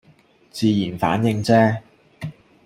[0.49, 1.79] 自然反應啫